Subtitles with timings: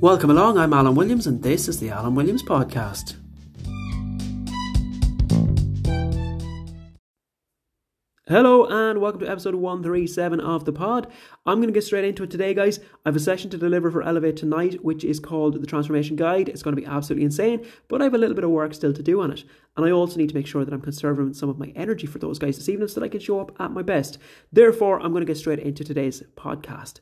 [0.00, 3.16] Welcome along, I'm Alan Williams, and this is the Alan Williams Podcast.
[8.26, 11.12] Hello, and welcome to episode 137 of the pod.
[11.44, 12.78] I'm going to get straight into it today, guys.
[12.78, 16.48] I have a session to deliver for Elevate tonight, which is called the Transformation Guide.
[16.48, 18.94] It's going to be absolutely insane, but I have a little bit of work still
[18.94, 19.44] to do on it.
[19.76, 22.20] And I also need to make sure that I'm conserving some of my energy for
[22.20, 24.16] those guys this evening so that I can show up at my best.
[24.50, 27.00] Therefore, I'm going to get straight into today's podcast.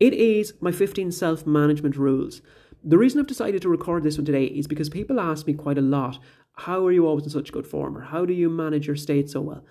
[0.00, 2.40] It is my 15 self management rules.
[2.84, 5.78] The reason I've decided to record this one today is because people ask me quite
[5.78, 6.18] a lot
[6.58, 9.30] how are you always in such good form, or how do you manage your state
[9.30, 9.64] so well?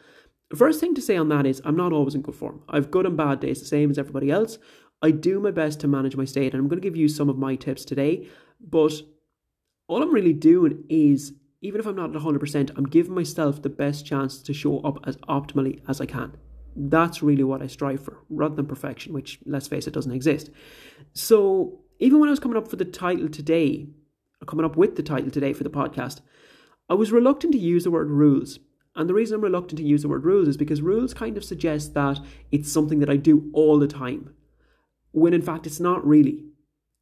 [0.55, 2.61] First thing to say on that is I'm not always in good form.
[2.69, 4.57] I've good and bad days, the same as everybody else.
[5.01, 7.29] I do my best to manage my state, and I'm going to give you some
[7.29, 8.27] of my tips today.
[8.59, 8.93] But
[9.87, 13.69] all I'm really doing is, even if I'm not at 100%, I'm giving myself the
[13.69, 16.37] best chance to show up as optimally as I can.
[16.77, 20.51] That's really what I strive for, rather than perfection, which, let's face it, doesn't exist.
[21.13, 23.87] So, even when I was coming up for the title today,
[24.45, 26.21] coming up with the title today for the podcast,
[26.89, 28.59] I was reluctant to use the word rules
[28.97, 31.43] and the reason I'm reluctant to use the word rules is because rules kind of
[31.43, 32.19] suggest that
[32.51, 34.33] it's something that I do all the time,
[35.11, 36.45] when in fact it's not really.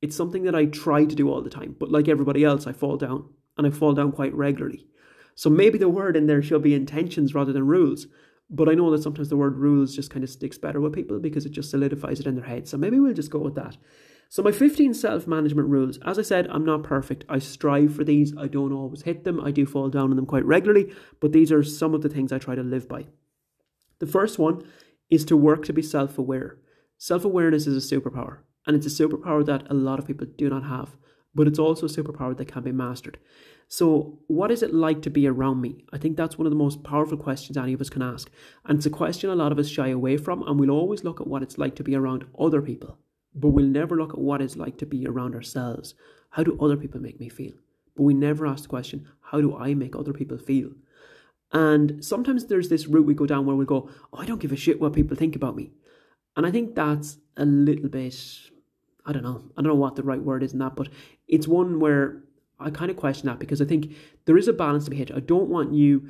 [0.01, 2.73] It's something that I try to do all the time, but like everybody else, I
[2.73, 4.85] fall down, and I fall down quite regularly.
[5.35, 8.07] So maybe the word in there should be intentions rather than rules.
[8.49, 11.19] But I know that sometimes the word rules just kind of sticks better with people
[11.19, 12.67] because it just solidifies it in their head.
[12.67, 13.77] So maybe we'll just go with that.
[14.29, 17.25] So, my 15 self management rules, as I said, I'm not perfect.
[17.29, 18.35] I strive for these.
[18.37, 19.39] I don't always hit them.
[19.39, 22.31] I do fall down on them quite regularly, but these are some of the things
[22.31, 23.05] I try to live by.
[23.99, 24.67] The first one
[25.09, 26.57] is to work to be self aware.
[26.97, 30.49] Self awareness is a superpower, and it's a superpower that a lot of people do
[30.49, 30.95] not have,
[31.33, 33.19] but it's also a superpower that can be mastered.
[33.67, 35.85] So, what is it like to be around me?
[35.91, 38.29] I think that's one of the most powerful questions any of us can ask.
[38.65, 41.19] And it's a question a lot of us shy away from, and we'll always look
[41.19, 42.99] at what it's like to be around other people
[43.35, 45.93] but we'll never look at what it's like to be around ourselves.
[46.31, 47.53] How do other people make me feel?
[47.95, 50.71] But we never ask the question, how do I make other people feel?
[51.51, 54.51] And sometimes there's this route we go down where we go, oh, I don't give
[54.51, 55.71] a shit what people think about me.
[56.35, 58.15] And I think that's a little bit,
[59.05, 60.89] I don't know, I don't know what the right word is in that, but
[61.27, 62.23] it's one where
[62.59, 63.93] I kind of question that because I think
[64.25, 65.11] there is a balance to be hit.
[65.11, 66.07] I don't want you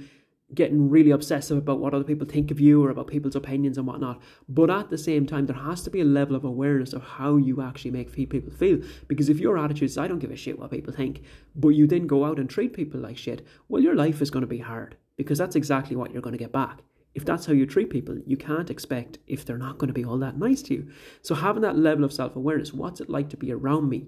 [0.54, 3.88] getting really obsessive about what other people think of you or about people's opinions and
[3.88, 4.22] whatnot.
[4.48, 7.38] But at the same time, there has to be a level of awareness of how
[7.38, 8.80] you actually make people feel.
[9.08, 11.24] Because if your attitude is, I don't give a shit what people think,
[11.56, 14.42] but you then go out and treat people like shit, well, your life is going
[14.42, 16.82] to be hard because that's exactly what you're going to get back.
[17.16, 20.06] If that's how you treat people, you can't expect if they're not going to be
[20.06, 20.92] all that nice to you.
[21.22, 24.08] So, having that level of self awareness, what's it like to be around me?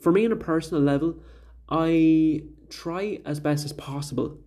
[0.00, 1.14] For me, on a personal level,
[1.70, 4.38] I try as best as possible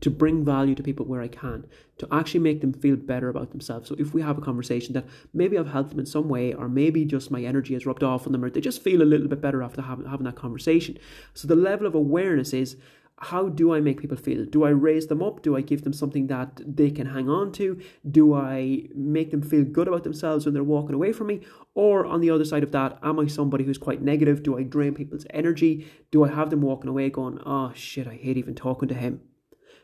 [0.00, 1.66] to bring value to people where I can,
[1.98, 3.88] to actually make them feel better about themselves.
[3.88, 6.68] So if we have a conversation that maybe I've helped them in some way, or
[6.68, 9.26] maybe just my energy has rubbed off on them, or they just feel a little
[9.26, 10.98] bit better after having, having that conversation.
[11.34, 12.76] So the level of awareness is
[13.20, 14.44] how do I make people feel?
[14.44, 15.42] Do I raise them up?
[15.42, 17.80] Do I give them something that they can hang on to?
[18.08, 21.40] Do I make them feel good about themselves when they're walking away from me?
[21.74, 24.42] Or on the other side of that, am I somebody who's quite negative?
[24.42, 25.86] Do I drain people's energy?
[26.10, 29.20] Do I have them walking away going, oh shit, I hate even talking to him?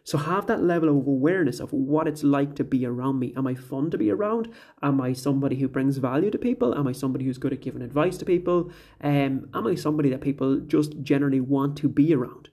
[0.06, 3.32] So have that level of awareness of what it's like to be around me.
[3.38, 4.52] Am I fun to be around?
[4.82, 6.74] Am I somebody who brings value to people?
[6.74, 8.70] Am I somebody who's good at giving advice to people?
[9.00, 12.50] Um, am I somebody that people just generally want to be around?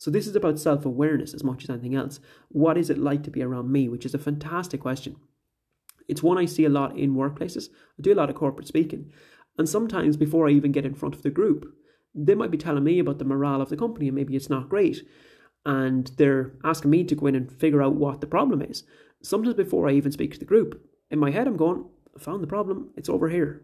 [0.00, 2.18] So this is about self-awareness as much as anything else.
[2.48, 3.88] What is it like to be around me?
[3.88, 5.14] Which is a fantastic question.
[6.08, 7.68] It's one I see a lot in workplaces.
[7.98, 9.12] I do a lot of corporate speaking.
[9.58, 11.72] And sometimes before I even get in front of the group,
[12.14, 14.68] they might be telling me about the morale of the company and maybe it's not
[14.68, 15.04] great
[15.64, 18.84] and they're asking me to go in and figure out what the problem is.
[19.22, 21.84] Sometimes before I even speak to the group, in my head I'm going,
[22.16, 23.62] I found the problem, it's over here.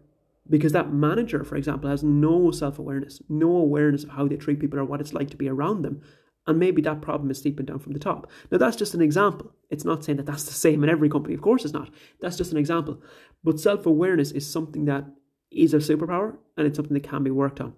[0.49, 4.59] Because that manager, for example, has no self awareness, no awareness of how they treat
[4.59, 6.01] people or what it's like to be around them.
[6.47, 8.31] And maybe that problem is seeping down from the top.
[8.49, 9.51] Now, that's just an example.
[9.69, 11.35] It's not saying that that's the same in every company.
[11.35, 11.89] Of course, it's not.
[12.21, 13.01] That's just an example.
[13.43, 15.05] But self awareness is something that
[15.51, 17.73] is a superpower and it's something that can be worked on.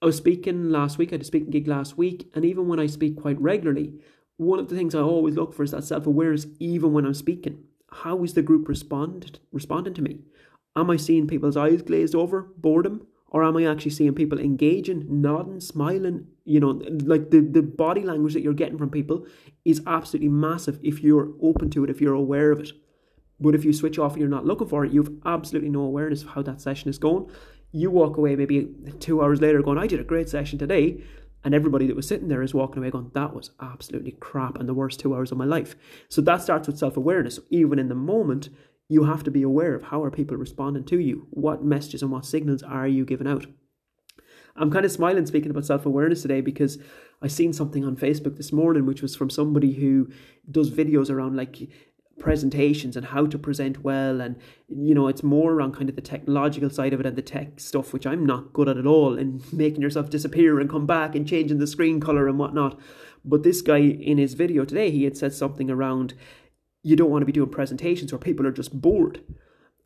[0.00, 2.78] I was speaking last week, I had a speaking gig last week, and even when
[2.78, 3.94] I speak quite regularly,
[4.36, 7.14] one of the things I always look for is that self awareness, even when I'm
[7.14, 7.64] speaking.
[7.90, 10.20] How is the group respond, responding to me?
[10.76, 13.06] Am I seeing people's eyes glazed over, boredom?
[13.34, 16.28] Or am I actually seeing people engaging, nodding, smiling?
[16.44, 19.26] You know, like the, the body language that you're getting from people
[19.64, 22.70] is absolutely massive if you're open to it, if you're aware of it.
[23.40, 26.22] But if you switch off and you're not looking for it, you've absolutely no awareness
[26.22, 27.28] of how that session is going
[27.74, 28.68] you walk away maybe
[29.00, 31.02] two hours later going, I did a great session today.
[31.42, 34.66] And everybody that was sitting there is walking away going, that was absolutely crap and
[34.66, 35.74] the worst two hours of my life.
[36.08, 37.40] So that starts with self awareness.
[37.50, 38.48] Even in the moment,
[38.88, 41.26] you have to be aware of how are people responding to you?
[41.30, 43.46] What messages and what signals are you giving out?
[44.56, 46.78] I'm kind of smiling speaking about self awareness today because
[47.22, 50.08] I seen something on Facebook this morning, which was from somebody who
[50.50, 51.68] does videos around like
[52.18, 54.36] presentations and how to present well and
[54.68, 57.58] you know it's more around kind of the technological side of it and the tech
[57.58, 61.14] stuff which i'm not good at at all and making yourself disappear and come back
[61.14, 62.78] and changing the screen color and whatnot
[63.24, 66.14] but this guy in his video today he had said something around
[66.84, 69.20] you don't want to be doing presentations where people are just bored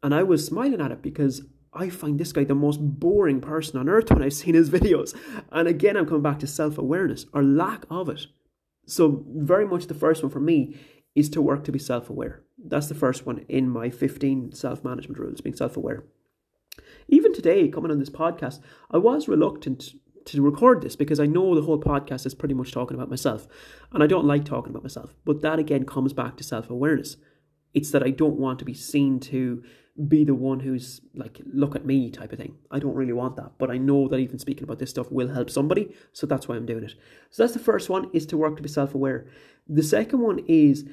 [0.03, 1.43] and i was smiling at it because
[1.73, 5.15] I find this guy the most boring person on earth when I've seen his videos.
[5.53, 8.27] And again, I'm coming back to self awareness or lack of it.
[8.87, 10.77] So, very much the first one for me
[11.15, 12.43] is to work to be self aware.
[12.57, 16.05] That's the first one in my 15 self management rules, being self aware.
[17.09, 18.61] Even today, coming on this podcast,
[18.91, 19.93] I was reluctant
[20.29, 23.47] to record this because I know the whole podcast is pretty much talking about myself.
[23.93, 25.15] And I don't like talking about myself.
[25.25, 27.17] But that again comes back to self awareness.
[27.75, 29.63] It's that I don't want to be seen to
[30.07, 32.57] be the one who's like, look at me type of thing.
[32.71, 33.53] I don't really want that.
[33.59, 35.93] But I know that even speaking about this stuff will help somebody.
[36.13, 36.95] So that's why I'm doing it.
[37.31, 39.27] So that's the first one is to work to be self aware.
[39.67, 40.85] The second one is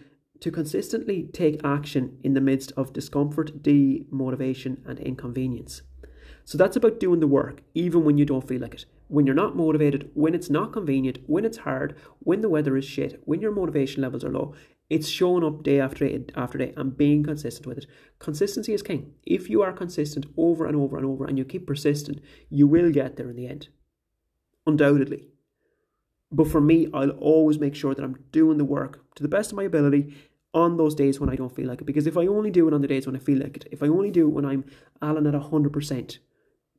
[0.42, 5.82] to consistently take action in the midst of discomfort, demotivation, and inconvenience.
[6.44, 8.86] So that's about doing the work, even when you don't feel like it.
[9.07, 12.86] When you're not motivated, when it's not convenient, when it's hard, when the weather is
[12.86, 14.56] shit, when your motivation levels are low,
[14.90, 17.88] it's showing up day after day after day and being consistent with it.
[18.19, 19.13] Consistency is king.
[19.25, 22.19] If you are consistent over and over and over and you keep persistent,
[22.50, 23.69] you will get there in the end.
[24.68, 25.28] Undoubtedly.
[26.31, 29.51] But for me, I'll always make sure that I'm doing the work to the best
[29.51, 30.13] of my ability
[30.54, 31.86] on those days when I don't feel like it.
[31.86, 33.81] Because if I only do it on the days when I feel like it, if
[33.81, 34.66] I only do it when I'm
[35.01, 36.18] Alan at 100%,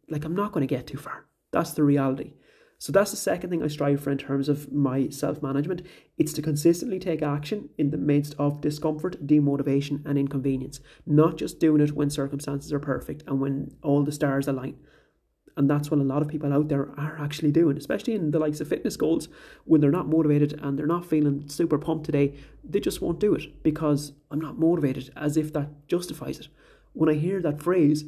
[0.09, 1.27] like I'm not going to get too far.
[1.53, 2.33] That's the reality.
[2.79, 5.83] So that's the second thing I strive for in terms of my self management.
[6.19, 11.59] It's to consistently take action in the midst of discomfort, demotivation, and inconvenience, not just
[11.59, 14.77] doing it when circumstances are perfect and when all the stars align.
[15.57, 18.39] And that's what a lot of people out there are actually doing, especially in the
[18.39, 19.29] likes of fitness goals.
[19.65, 23.35] When they're not motivated and they're not feeling super pumped today, they just won't do
[23.35, 26.49] it because I'm not motivated, as if that justifies it.
[26.93, 28.05] When I hear that phrase,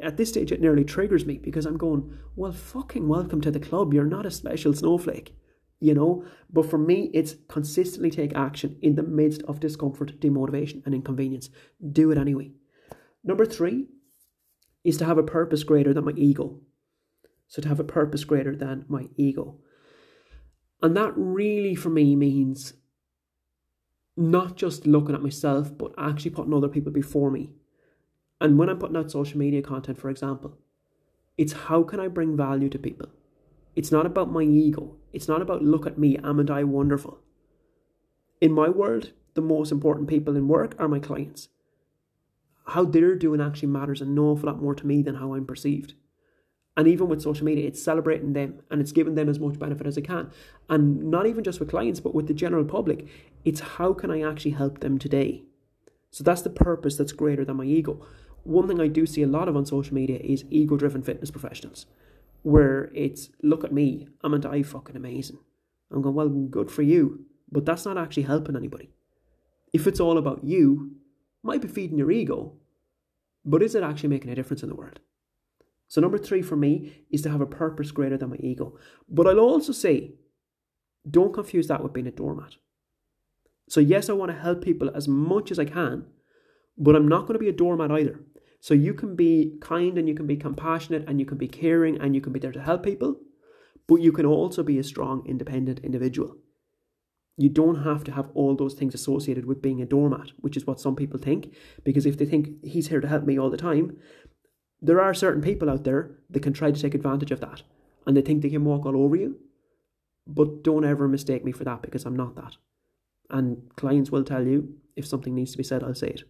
[0.00, 3.60] at this stage it nearly triggers me because I'm going, well, fucking welcome to the
[3.60, 3.94] club.
[3.94, 5.34] You're not a special snowflake,
[5.80, 6.24] you know?
[6.52, 11.48] But for me, it's consistently take action in the midst of discomfort, demotivation, and inconvenience.
[11.92, 12.52] Do it anyway.
[13.24, 13.86] Number three
[14.84, 16.60] is to have a purpose greater than my ego.
[17.48, 19.58] So to have a purpose greater than my ego.
[20.82, 22.74] And that really for me means
[24.16, 27.50] not just looking at myself, but actually putting other people before me.
[28.40, 30.58] And when I'm putting out social media content, for example,
[31.38, 33.08] it's how can I bring value to people?
[33.74, 34.96] It's not about my ego.
[35.12, 37.18] It's not about look at me, am and I wonderful?
[38.40, 41.48] In my world, the most important people in work are my clients.
[42.68, 45.94] How they're doing actually matters an awful lot more to me than how I'm perceived.
[46.76, 49.86] And even with social media, it's celebrating them and it's giving them as much benefit
[49.86, 50.30] as it can.
[50.68, 53.06] And not even just with clients, but with the general public,
[53.44, 55.44] it's how can I actually help them today?
[56.10, 58.04] So that's the purpose that's greater than my ego.
[58.46, 61.32] One thing I do see a lot of on social media is ego driven fitness
[61.32, 61.86] professionals,
[62.42, 65.38] where it's look at me, I'm and I fucking amazing.
[65.90, 68.90] I'm going, well, good for you, but that's not actually helping anybody.
[69.72, 70.92] If it's all about you,
[71.42, 72.52] might be feeding your ego,
[73.44, 75.00] but is it actually making a difference in the world?
[75.88, 78.78] So, number three for me is to have a purpose greater than my ego.
[79.08, 80.14] But I'll also say,
[81.08, 82.56] don't confuse that with being a doormat.
[83.68, 86.06] So, yes, I want to help people as much as I can,
[86.78, 88.20] but I'm not going to be a doormat either.
[88.60, 92.00] So, you can be kind and you can be compassionate and you can be caring
[92.00, 93.20] and you can be there to help people,
[93.86, 96.36] but you can also be a strong, independent individual.
[97.38, 100.66] You don't have to have all those things associated with being a doormat, which is
[100.66, 101.54] what some people think.
[101.84, 103.98] Because if they think he's here to help me all the time,
[104.80, 107.62] there are certain people out there that can try to take advantage of that
[108.06, 109.38] and they think they can walk all over you.
[110.26, 112.56] But don't ever mistake me for that because I'm not that.
[113.30, 116.22] And clients will tell you if something needs to be said, I'll say it.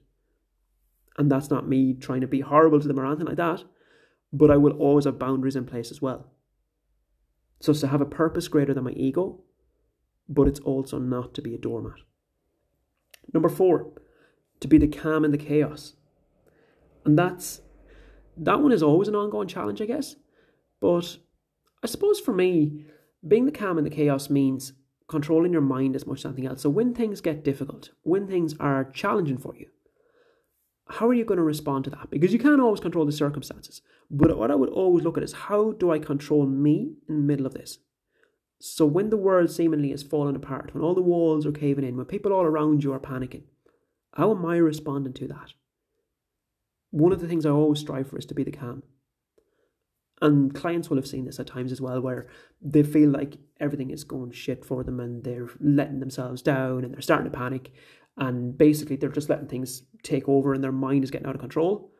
[1.19, 3.65] And that's not me trying to be horrible to them or anything like that,
[4.33, 6.31] but I will always have boundaries in place as well.
[7.61, 9.41] So it's to have a purpose greater than my ego,
[10.29, 12.01] but it's also not to be a doormat.
[13.33, 13.93] Number four,
[14.61, 15.95] to be the calm in the chaos.
[17.05, 17.61] And that's
[18.37, 20.17] that one is always an ongoing challenge, I guess.
[20.81, 21.17] But
[21.83, 22.85] I suppose for me,
[23.27, 24.75] being the calm in the chaos means
[25.09, 26.63] controlling your mind as much as anything else.
[26.63, 29.69] So when things get difficult, when things are challenging for you,
[30.89, 32.11] how are you going to respond to that?
[32.11, 33.83] Because you can't always control the circumstances.
[34.11, 37.23] But what I would always look at is how do I control me in the
[37.23, 37.79] middle of this?
[38.61, 41.97] So when the world seemingly is falling apart, when all the walls are caving in,
[41.97, 43.43] when people all around you are panicking,
[44.15, 45.53] how am I responding to that?
[46.97, 48.83] one of the things I always strive for is to be the calm.
[50.23, 52.27] And clients will have seen this at times as well, where
[52.63, 56.95] they feel like everything is going shit for them and they're letting themselves down and
[56.95, 57.73] they're starting to panic.
[58.17, 61.41] And basically, they're just letting things take over and their mind is getting out of
[61.41, 61.93] control.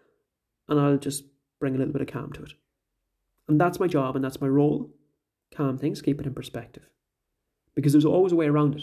[0.69, 1.25] And I'll just
[1.61, 2.53] bring a little bit of calm to it.
[3.49, 4.91] And that's my job and that's my role.
[5.55, 6.89] Calm things, keep it in perspective.
[7.75, 8.83] Because there's always a way around it.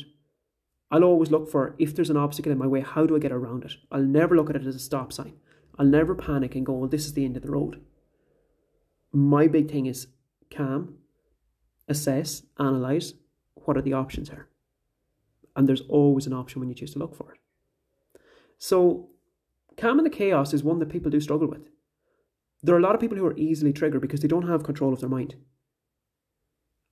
[0.92, 3.32] I'll always look for if there's an obstacle in my way, how do I get
[3.32, 3.74] around it?
[3.92, 5.34] I'll never look at it as a stop sign.
[5.80, 7.82] I'll never panic and go, well, this is the end of the road.
[9.12, 10.08] My big thing is
[10.52, 10.96] calm,
[11.88, 13.16] assess, analyze
[13.56, 14.48] what are the options here.
[15.56, 17.40] And there's always an option when you choose to look for it.
[18.58, 19.10] So,
[19.78, 21.70] calm in the chaos is one that people do struggle with.
[22.62, 24.94] There are a lot of people who are easily triggered because they don't have control
[24.94, 25.36] of their mind.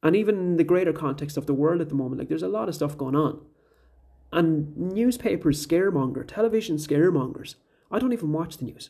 [0.03, 2.49] And even in the greater context of the world at the moment, like there's a
[2.49, 3.39] lot of stuff going on.
[4.33, 7.55] And newspapers scaremonger, television scaremongers.
[7.91, 8.89] I don't even watch the news.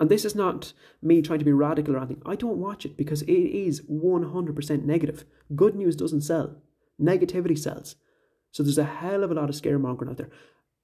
[0.00, 0.72] And this is not
[1.02, 2.22] me trying to be radical or anything.
[2.24, 5.24] I don't watch it because it is 100% negative.
[5.56, 6.56] Good news doesn't sell,
[7.00, 7.96] negativity sells.
[8.50, 10.30] So there's a hell of a lot of scaremongering out there.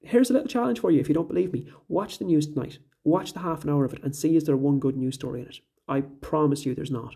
[0.01, 1.67] Here's a little challenge for you if you don't believe me.
[1.87, 2.79] Watch the news tonight.
[3.03, 5.41] Watch the half an hour of it and see is there one good news story
[5.41, 5.59] in it.
[5.87, 7.15] I promise you there's not.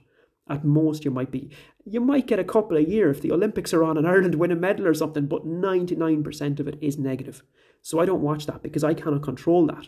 [0.50, 1.52] At most, you might be.
[1.86, 4.52] You might get a couple a year if the Olympics are on and Ireland win
[4.52, 7.44] a medal or something, but 99% of it is negative.
[7.82, 9.88] So I don't watch that because I cannot control that.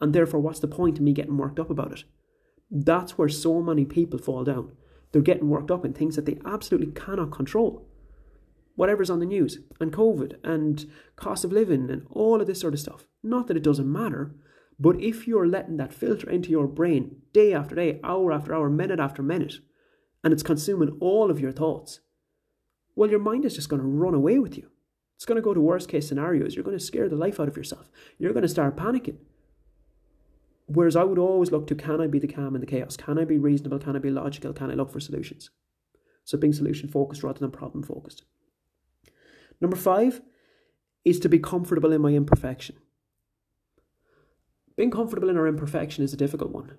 [0.00, 2.04] And therefore, what's the point of me getting worked up about it?
[2.70, 4.72] That's where so many people fall down.
[5.10, 7.86] They're getting worked up in things that they absolutely cannot control.
[8.74, 12.74] Whatever's on the news, and COVID, and cost of living, and all of this sort
[12.74, 13.06] of stuff.
[13.22, 14.34] Not that it doesn't matter,
[14.78, 18.70] but if you're letting that filter into your brain day after day, hour after hour,
[18.70, 19.56] minute after minute,
[20.24, 22.00] and it's consuming all of your thoughts,
[22.94, 24.70] well, your mind is just going to run away with you.
[25.16, 26.54] It's going to go to worst case scenarios.
[26.54, 27.90] You're going to scare the life out of yourself.
[28.18, 29.18] You're going to start panicking.
[30.66, 32.96] Whereas I would always look to can I be the calm in the chaos?
[32.96, 33.78] Can I be reasonable?
[33.78, 34.52] Can I be logical?
[34.52, 35.50] Can I look for solutions?
[36.24, 38.24] So being solution focused rather than problem focused.
[39.62, 40.20] Number five
[41.04, 42.76] is to be comfortable in my imperfection.
[44.76, 46.72] Being comfortable in our imperfection is a difficult one.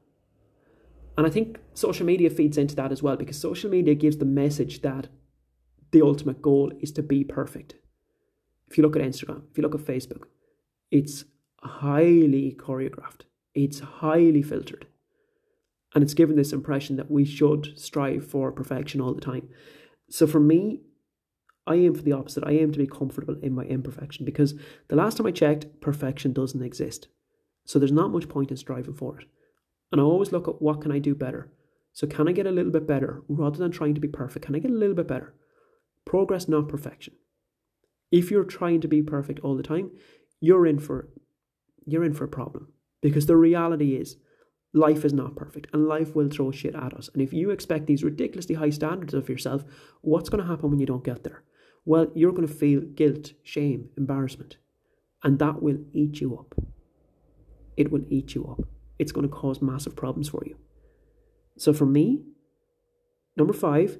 [1.18, 4.26] And I think social media feeds into that as well because social media gives the
[4.26, 5.08] message that
[5.92, 7.76] the ultimate goal is to be perfect.
[8.70, 10.24] If you look at Instagram, if you look at Facebook,
[10.92, 11.24] it's
[11.62, 13.22] highly choreographed,
[13.54, 14.88] it's highly filtered.
[15.96, 19.48] And it's given this impression that we should strive for perfection all the time.
[20.10, 20.82] So for me,
[21.66, 22.44] I aim for the opposite.
[22.46, 24.54] I aim to be comfortable in my imperfection because
[24.90, 27.08] the last time I checked, perfection doesn't exist.
[27.66, 29.28] So there's not much point in striving for it.
[29.92, 31.52] And I always look at what can I do better.
[31.94, 34.46] So can I get a little bit better rather than trying to be perfect?
[34.46, 35.36] Can I get a little bit better?
[36.06, 37.14] Progress, not perfection.
[38.12, 39.92] If you're trying to be perfect all the time,
[40.42, 41.10] you're in for
[41.86, 42.70] you're in for a problem.
[43.02, 44.18] Because the reality is
[44.74, 47.10] life is not perfect and life will throw shit at us.
[47.14, 49.64] And if you expect these ridiculously high standards of yourself,
[50.02, 51.44] what's going to happen when you don't get there?
[51.86, 54.58] Well, you're going to feel guilt, shame, embarrassment,
[55.24, 56.56] and that will eat you up.
[57.76, 58.68] It will eat you up
[59.00, 60.58] it's going to cause massive problems for you.
[61.58, 62.24] So for me,
[63.36, 64.00] number five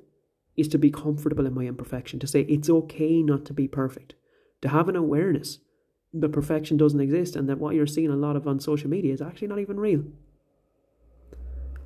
[0.56, 4.16] is to be comfortable in my imperfection, to say it's okay not to be perfect,
[4.62, 5.60] to have an awareness
[6.14, 9.14] that perfection doesn't exist and that what you're seeing a lot of on social media
[9.14, 10.04] is actually not even real.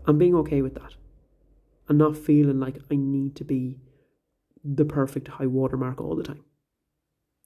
[0.06, 0.96] I'm being okay with that
[1.88, 3.80] and not feeling like I need to be
[4.64, 6.44] the perfect high watermark all the time.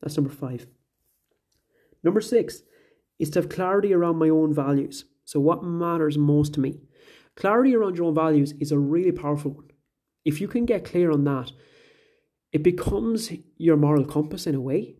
[0.01, 0.67] That's number five.
[2.03, 2.63] Number six
[3.19, 5.05] is to have clarity around my own values.
[5.25, 6.81] So, what matters most to me?
[7.35, 9.69] Clarity around your own values is a really powerful one.
[10.25, 11.51] If you can get clear on that,
[12.51, 14.95] it becomes your moral compass in a way.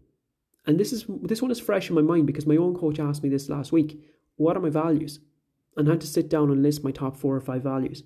[0.65, 3.23] And this is this one is fresh in my mind because my own coach asked
[3.23, 3.99] me this last week.
[4.35, 5.19] What are my values?
[5.75, 8.03] And I had to sit down and list my top four or five values.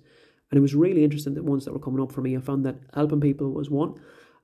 [0.50, 2.36] And it was really interesting the ones that were coming up for me.
[2.36, 3.94] I found that helping people was one.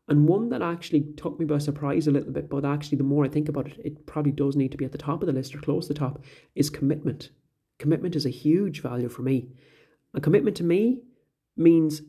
[0.09, 3.25] And one that actually took me by surprise a little bit, but actually the more
[3.25, 5.33] I think about it, it probably does need to be at the top of the
[5.33, 6.23] list or close to the top,
[6.57, 7.31] is commitment.
[7.79, 9.49] Commitment is a huge value for me.
[10.15, 11.03] A commitment to me
[11.57, 12.03] means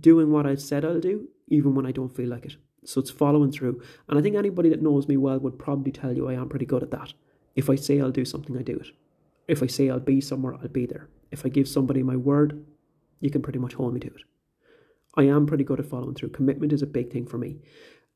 [0.00, 2.56] doing what I said I'll do, even when I don't feel like it.
[2.84, 3.80] So it's following through.
[4.08, 6.66] And I think anybody that knows me well would probably tell you I am pretty
[6.66, 7.12] good at that.
[7.54, 8.88] If I say I'll do something, I do it.
[9.48, 11.08] If I say I'll be somewhere, I'll be there.
[11.30, 12.64] If I give somebody my word,
[13.20, 14.22] you can pretty much hold me to it.
[15.16, 16.30] I am pretty good at following through.
[16.30, 17.58] Commitment is a big thing for me.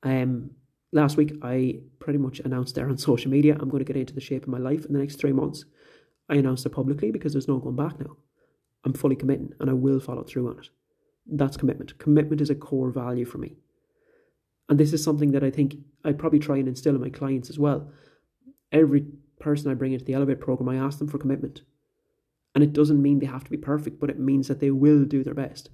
[0.03, 0.51] Um,
[0.93, 4.15] last week, I pretty much announced there on social media I'm going to get into
[4.15, 5.65] the shape of my life in the next three months.
[6.29, 8.17] I announced it publicly because there's no going back now.
[8.85, 10.69] I'm fully committing and I will follow through on it.
[11.27, 11.99] That's commitment.
[11.99, 13.57] Commitment is a core value for me.
[14.69, 17.51] And this is something that I think I probably try and instill in my clients
[17.51, 17.91] as well.
[18.73, 19.05] Every
[19.41, 21.63] person I bring into the Elevate program, I ask them for commitment.
[22.55, 25.05] And it doesn't mean they have to be perfect, but it means that they will
[25.05, 25.71] do their best.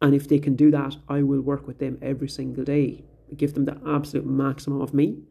[0.00, 3.04] And if they can do that, I will work with them every single day,
[3.36, 5.22] give them the absolute maximum of me.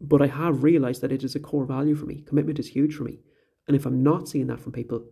[0.00, 2.22] But I have realized that it is a core value for me.
[2.22, 3.18] Commitment is huge for me.
[3.66, 5.04] And if I'm not seeing that from people,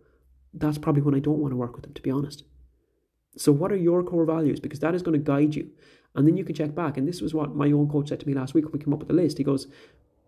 [0.53, 2.43] that's probably when I don't want to work with them, to be honest.
[3.37, 4.59] So, what are your core values?
[4.59, 5.69] Because that is going to guide you.
[6.15, 6.97] And then you can check back.
[6.97, 8.93] And this was what my own coach said to me last week when we came
[8.93, 9.37] up with the list.
[9.37, 9.67] He goes,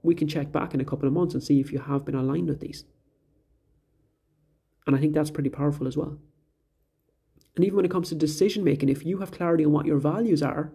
[0.04, 2.16] We can check back in a couple of months and see if you have been
[2.16, 2.86] aligned with these.
[4.88, 6.18] And I think that's pretty powerful as well.
[7.56, 10.00] And even when it comes to decision making, if you have clarity on what your
[10.00, 10.74] values are,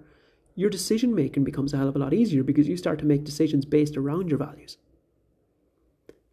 [0.55, 3.25] your decision making becomes a hell of a lot easier because you start to make
[3.25, 4.79] decisions based around your values.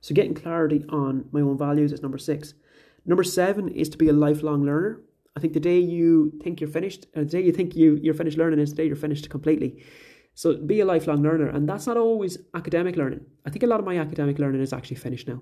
[0.01, 2.53] So, getting clarity on my own values is number six.
[3.05, 5.01] Number seven is to be a lifelong learner.
[5.35, 8.13] I think the day you think you're finished, uh, the day you think you, you're
[8.13, 9.83] finished learning is the day you're finished completely.
[10.35, 11.47] So be a lifelong learner.
[11.47, 13.21] And that's not always academic learning.
[13.45, 15.41] I think a lot of my academic learning is actually finished now.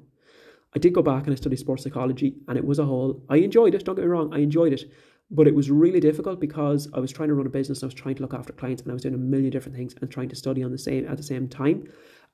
[0.76, 3.38] I did go back and I studied sports psychology and it was a whole, I
[3.38, 4.92] enjoyed it, don't get me wrong, I enjoyed it.
[5.30, 7.94] But it was really difficult because I was trying to run a business, I was
[7.94, 10.30] trying to look after clients, and I was doing a million different things and trying
[10.30, 11.88] to study on the same at the same time.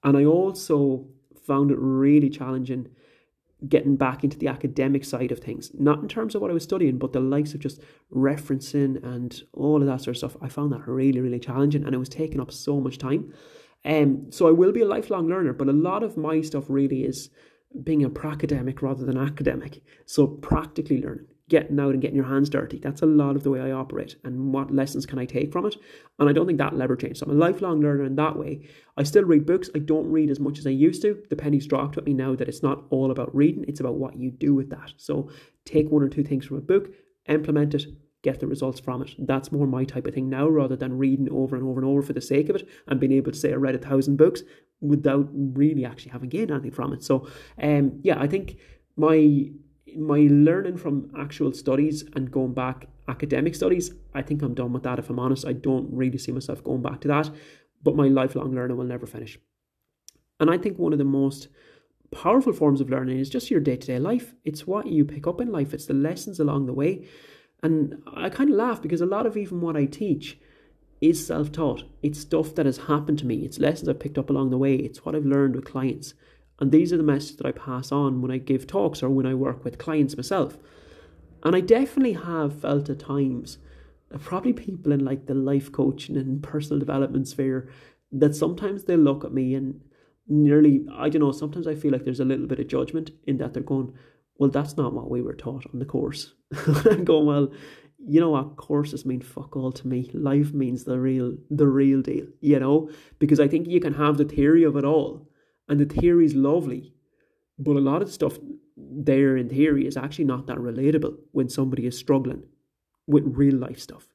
[0.03, 1.06] And I also
[1.46, 2.89] found it really challenging
[3.67, 6.63] getting back into the academic side of things, not in terms of what I was
[6.63, 7.82] studying, but the likes of just
[8.13, 10.38] referencing and all of that sort of stuff.
[10.41, 13.34] I found that really, really challenging and it was taking up so much time.
[13.84, 17.03] Um, so I will be a lifelong learner, but a lot of my stuff really
[17.03, 17.29] is
[17.83, 19.81] being a pracademic rather than academic.
[20.05, 22.77] So practically learning getting out and getting your hands dirty.
[22.77, 25.65] That's a lot of the way I operate and what lessons can I take from
[25.65, 25.75] it.
[26.19, 27.19] And I don't think that'll ever change.
[27.19, 28.67] So I'm a lifelong learner in that way.
[28.97, 29.69] I still read books.
[29.74, 31.24] I don't read as much as I used to.
[31.29, 34.17] The penny's dropped with me now that it's not all about reading, it's about what
[34.17, 34.93] you do with that.
[34.97, 35.29] So
[35.63, 36.89] take one or two things from a book,
[37.27, 37.83] implement it,
[38.24, 39.15] get the results from it.
[39.19, 42.01] That's more my type of thing now rather than reading over and over and over
[42.01, 44.43] for the sake of it and being able to say I read a thousand books
[44.81, 47.03] without really actually having gained anything from it.
[47.03, 47.27] So
[47.62, 48.57] um yeah, I think
[48.95, 49.50] my
[49.95, 54.84] my learning from actual studies and going back academic studies, I think I'm done with
[54.84, 54.99] that.
[54.99, 57.30] If I'm honest, I don't really see myself going back to that.
[57.84, 59.39] But my lifelong learning will never finish.
[60.39, 61.47] And I think one of the most
[62.12, 64.34] powerful forms of learning is just your day to day life.
[64.43, 67.08] It's what you pick up in life, it's the lessons along the way.
[67.63, 70.38] And I kind of laugh because a lot of even what I teach
[71.02, 71.84] is self taught.
[72.02, 74.76] It's stuff that has happened to me, it's lessons I've picked up along the way,
[74.76, 76.13] it's what I've learned with clients.
[76.60, 79.28] And these are the messages that I pass on when I give talks or when
[79.28, 80.58] I work with clients myself.
[81.43, 83.60] And I definitely have felt at times,
[84.20, 87.70] probably people in like the life coaching and personal development sphere,
[88.12, 89.82] that sometimes they look at me and
[90.28, 93.38] nearly, I don't know, sometimes I feel like there's a little bit of judgment in
[93.38, 93.93] that they're going,
[94.39, 96.34] well, that's not what we were taught on the course.
[96.86, 97.52] I'm going, well,
[98.00, 100.10] you know what, courses mean fuck all to me.
[100.13, 104.17] Life means the real, the real deal, you know, because I think you can have
[104.17, 105.28] the theory of it all
[105.67, 106.93] and the theory is lovely,
[107.58, 108.38] but a lot of stuff
[108.78, 112.43] there in theory is actually not that relatable when somebody is struggling
[113.08, 114.08] with real life stuff.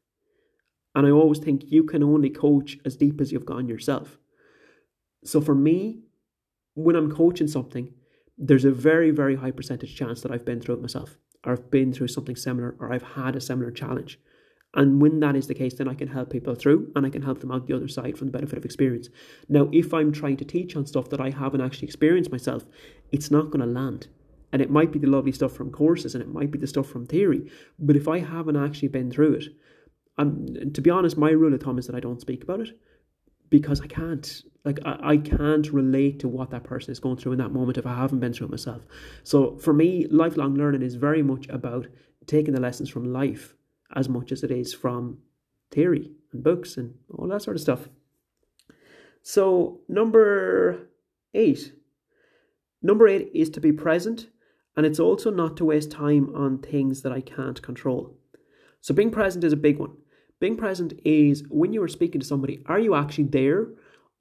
[0.94, 4.18] And I always think you can only coach as deep as you've gone yourself.
[5.24, 6.02] So for me,
[6.74, 7.92] when I'm coaching something,
[8.38, 11.70] there's a very, very high percentage chance that I've been through it myself, or I've
[11.70, 14.18] been through something similar, or I've had a similar challenge.
[14.74, 17.22] And when that is the case, then I can help people through and I can
[17.22, 19.10] help them out the other side from the benefit of experience.
[19.48, 22.64] Now, if I'm trying to teach on stuff that I haven't actually experienced myself,
[23.10, 24.08] it's not going to land.
[24.50, 26.86] And it might be the lovely stuff from courses and it might be the stuff
[26.86, 27.50] from theory.
[27.78, 29.44] But if I haven't actually been through it,
[30.16, 32.70] I'm, to be honest, my rule of thumb is that I don't speak about it
[33.50, 34.42] because I can't.
[34.64, 37.79] Like, I, I can't relate to what that person is going through in that moment
[37.79, 38.83] if I haven't been through it myself.
[39.25, 41.88] So for me, lifelong learning is very much about
[42.27, 43.55] taking the lessons from life
[43.94, 45.18] as much as it is from
[45.70, 47.88] theory and books and all that sort of stuff.
[49.22, 50.88] So, number
[51.35, 51.72] eight.
[52.83, 54.29] Number eight is to be present,
[54.77, 58.16] and it's also not to waste time on things that I can't control.
[58.81, 59.92] So, being present is a big one.
[60.40, 63.68] Being present is when you are speaking to somebody, are you actually there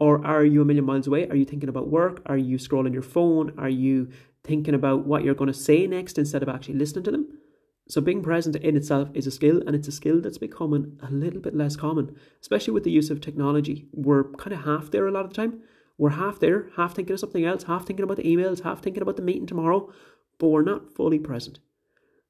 [0.01, 1.29] or are you a million miles away?
[1.29, 2.23] Are you thinking about work?
[2.25, 3.53] Are you scrolling your phone?
[3.59, 4.09] Are you
[4.43, 7.27] thinking about what you're going to say next instead of actually listening to them?
[7.87, 11.11] So being present in itself is a skill, and it's a skill that's becoming a
[11.11, 13.89] little bit less common, especially with the use of technology.
[13.93, 15.61] We're kind of half there a lot of the time.
[15.99, 19.03] We're half there, half thinking of something else, half thinking about the emails, half thinking
[19.03, 19.93] about the meeting tomorrow,
[20.39, 21.59] but we're not fully present.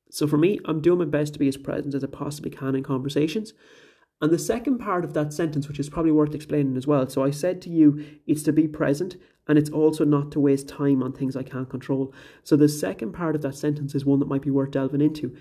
[0.10, 2.75] So for me, I'm doing my best to be as present as I possibly can
[2.75, 3.53] in conversations.
[4.21, 7.10] And the second part of that sentence, which is probably worth explaining as well.
[7.10, 10.69] So I said to you, it's to be present and it's also not to waste
[10.69, 12.13] time on things I can't control.
[12.43, 15.36] So the second part of that sentence is one that might be worth delving into.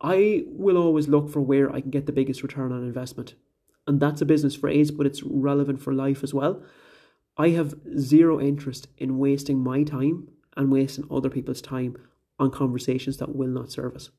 [0.00, 3.34] I will always look for where I can get the biggest return on investment.
[3.86, 6.62] And that's a business phrase, but it's relevant for life as well.
[7.36, 11.96] I have zero interest in wasting my time and wasting other people's time
[12.38, 14.10] on conversations that will not serve us.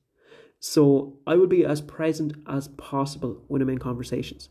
[0.62, 4.50] So I will be as present as possible when I'm in conversations.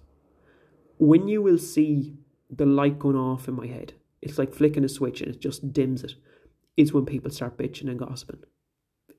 [0.99, 2.14] When you will see
[2.51, 5.73] the light going off in my head, it's like flicking a switch and it just
[5.73, 6.14] dims it,
[6.77, 8.40] is when people start bitching and gossiping.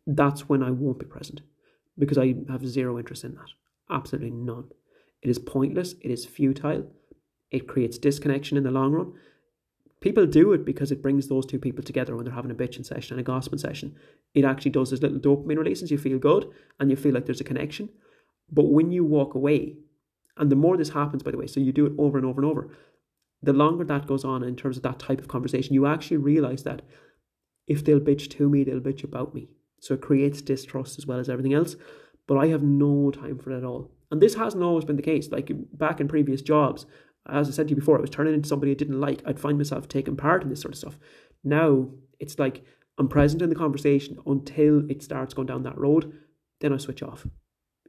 [0.06, 1.42] That's when I won't be present
[1.98, 3.50] because I have zero interest in that.
[3.90, 4.66] Absolutely none.
[5.22, 6.92] It is pointless, it is futile,
[7.52, 9.14] it creates disconnection in the long run.
[10.02, 12.86] People do it because it brings those two people together when they're having a bitching
[12.86, 13.96] session and a gossiping session.
[14.34, 15.92] It actually does this little dopamine releases.
[15.92, 17.90] You feel good and you feel like there's a connection.
[18.52, 19.78] But when you walk away,
[20.38, 22.42] and the more this happens, by the way, so you do it over and over
[22.42, 22.76] and over,
[23.44, 26.64] the longer that goes on in terms of that type of conversation, you actually realize
[26.64, 26.82] that
[27.68, 29.50] if they'll bitch to me, they'll bitch about me.
[29.80, 31.76] So it creates distrust as well as everything else.
[32.28, 33.92] But I have no time for it at all.
[34.10, 35.32] And this hasn't always been the case.
[35.32, 36.86] Like back in previous jobs,
[37.30, 39.22] as I said to you before, I was turning into somebody I didn't like.
[39.26, 40.98] I'd find myself taking part in this sort of stuff.
[41.44, 42.64] Now it's like
[42.98, 46.14] I'm present in the conversation until it starts going down that road.
[46.60, 47.26] Then I switch off.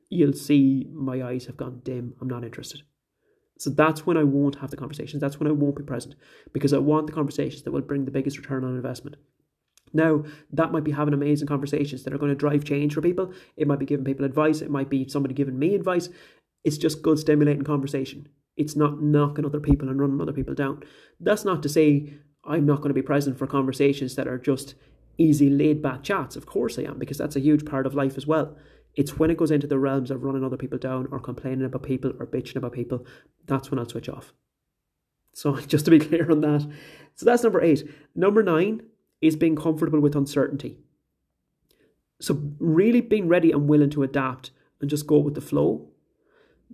[0.09, 2.14] You'll see my eyes have gone dim.
[2.21, 2.83] I'm not interested.
[3.59, 5.21] So that's when I won't have the conversations.
[5.21, 6.14] That's when I won't be present
[6.53, 9.16] because I want the conversations that will bring the biggest return on investment.
[9.92, 13.33] Now, that might be having amazing conversations that are going to drive change for people.
[13.57, 14.62] It might be giving people advice.
[14.62, 16.09] It might be somebody giving me advice.
[16.64, 18.29] It's just good, stimulating conversation.
[18.57, 20.83] It's not knocking other people and running other people down.
[21.18, 24.75] That's not to say I'm not going to be present for conversations that are just
[25.18, 26.37] easy, laid back chats.
[26.37, 28.57] Of course I am, because that's a huge part of life as well.
[28.94, 31.83] It's when it goes into the realms of running other people down or complaining about
[31.83, 33.07] people or bitching about people,
[33.46, 34.33] that's when I'll switch off.
[35.33, 36.68] So, just to be clear on that.
[37.14, 37.85] So, that's number eight.
[38.14, 38.83] Number nine,
[39.20, 40.79] is being comfortable with uncertainty.
[42.20, 45.88] So, really being ready and willing to adapt and just go with the flow.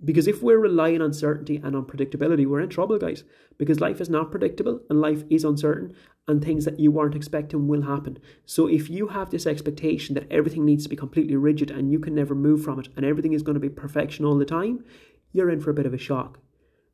[0.03, 3.23] Because if we're relying on certainty and unpredictability, we're in trouble, guys.
[3.57, 5.93] Because life is not predictable and life is uncertain,
[6.27, 8.17] and things that you weren't expecting will happen.
[8.45, 11.99] So, if you have this expectation that everything needs to be completely rigid and you
[11.99, 14.85] can never move from it and everything is going to be perfection all the time,
[15.33, 16.39] you're in for a bit of a shock.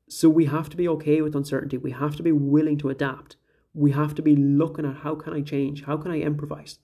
[0.09, 1.77] So, we have to be okay with uncertainty.
[1.77, 3.35] We have to be willing to adapt
[3.75, 5.83] we have to be looking at how can I change?
[5.83, 6.79] How can I improvise?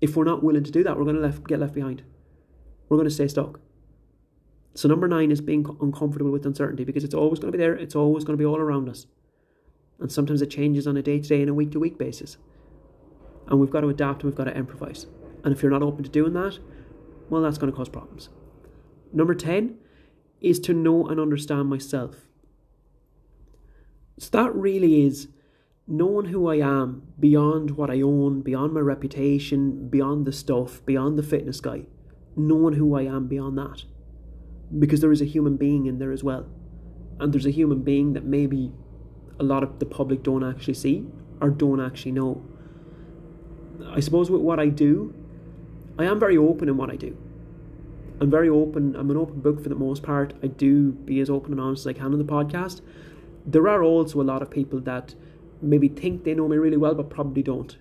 [0.00, 2.02] If we're not willing to do that, we're going to left, get left behind.
[2.88, 3.60] We're going to stay stuck.
[4.74, 7.74] So number nine is being uncomfortable with uncertainty because it's always going to be there.
[7.74, 9.06] It's always going to be all around us.
[9.98, 12.36] And sometimes it changes on a day to day and a week to week basis.
[13.48, 15.06] And we've got to adapt and we've got to improvise.
[15.44, 16.58] And if you're not open to doing that,
[17.28, 18.28] well, that's going to cause problems.
[19.12, 19.76] Number 10
[20.40, 22.16] is to know and understand myself.
[24.18, 25.28] So that really is
[25.86, 31.18] knowing who I am beyond what I own, beyond my reputation, beyond the stuff, beyond
[31.18, 31.86] the fitness guy,
[32.36, 33.84] knowing who I am beyond that.
[34.78, 36.46] Because there is a human being in there as well.
[37.18, 38.72] And there's a human being that maybe
[39.38, 41.06] a lot of the public don't actually see
[41.40, 42.44] or don't actually know.
[43.88, 45.14] I suppose with what I do,
[45.98, 47.16] I am very open in what I do.
[48.20, 48.94] I'm very open.
[48.96, 50.34] I'm an open book for the most part.
[50.42, 52.82] I do be as open and honest as I can on the podcast.
[53.46, 55.14] There are also a lot of people that
[55.62, 57.78] maybe think they know me really well, but probably don't.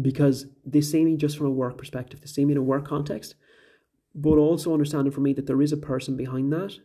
[0.00, 2.86] Because they see me just from a work perspective, they see me in a work
[2.86, 3.34] context,
[4.14, 6.78] but also understanding for me that there is a person behind that,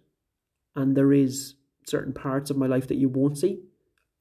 [0.75, 3.59] and there is certain parts of my life that you won't see,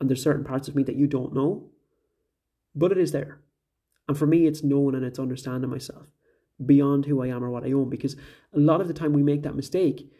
[0.00, 1.70] and there's certain parts of me that you don't know,
[2.74, 3.40] but it is there.
[4.08, 6.06] And for me, it's knowing and it's understanding myself
[6.64, 8.16] beyond who I am or what I own, because
[8.54, 10.10] a lot of the time we make that mistake.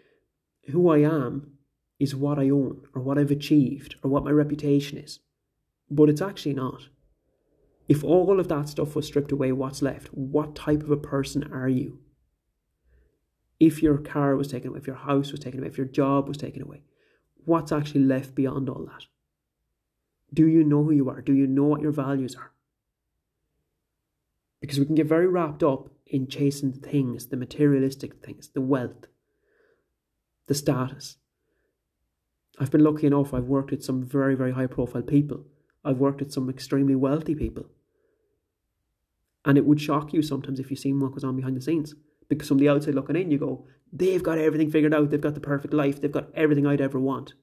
[0.71, 1.53] Who I am
[1.99, 5.21] is what I own, or what I've achieved, or what my reputation is.
[5.89, 6.89] But it's actually not.
[7.89, 10.09] If all of that stuff was stripped away, what's left?
[10.09, 12.01] What type of a person are you?
[13.59, 16.29] If your car was taken away, if your house was taken away, if your job
[16.29, 16.83] was taken away,
[17.45, 19.07] what's actually left beyond all that?
[20.33, 21.21] Do you know who you are?
[21.21, 22.53] Do you know what your values are?
[24.61, 28.61] Because we can get very wrapped up in chasing the things, the materialistic things, the
[28.61, 29.07] wealth,
[30.47, 31.17] the status.
[32.59, 35.45] I've been lucky enough, I've worked with some very, very high profile people
[35.87, 37.67] I've worked with some extremely wealthy people.
[39.45, 41.95] And it would shock you sometimes if you seen what goes on behind the scenes.
[42.29, 45.35] Because from the outside looking in, you go, they've got everything figured out, they've got
[45.35, 47.35] the perfect life, they've got everything I'd ever want.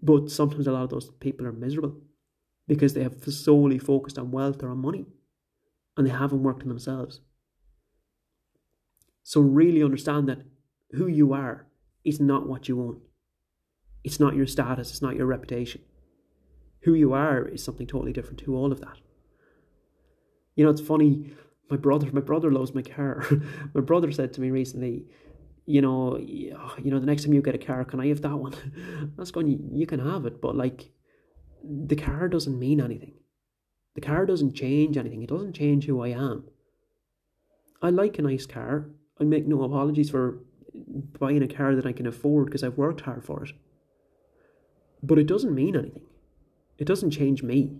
[0.00, 2.00] But sometimes a lot of those people are miserable
[2.66, 5.06] because they have solely focused on wealth or on money
[5.96, 7.20] and they haven't worked on themselves.
[9.22, 10.42] So, really understand that
[10.92, 11.68] who you are
[12.04, 13.00] is not what you own.
[14.02, 15.82] It's not your status, it's not your reputation
[16.82, 18.98] who you are is something totally different to all of that.
[20.54, 21.32] You know, it's funny.
[21.72, 23.24] My brother, my brother loves my car.
[23.74, 25.06] my brother said to me recently,
[25.64, 26.54] you know, you
[26.84, 28.54] know, the next time you get a car, can I have that one?
[29.16, 29.70] That's going.
[29.72, 30.90] You can have it, but like,
[31.64, 33.14] the car doesn't mean anything.
[33.94, 36.44] The car doesn't change anything, it doesn't change who I am.
[37.80, 38.90] I like a nice car.
[39.18, 40.40] I make no apologies for
[41.18, 43.52] buying a car that I can afford because I've worked hard for it.
[45.02, 46.04] But it doesn't mean anything.
[46.76, 47.78] It doesn't change me.